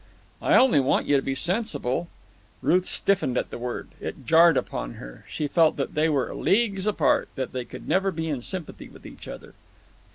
[0.41, 2.07] "I only want you to be sensible."
[2.63, 3.89] Ruth stiffened at the word.
[3.99, 5.23] It jarred upon her.
[5.29, 9.05] She felt that they were leagues apart, that they could never be in sympathy with
[9.05, 9.53] each other.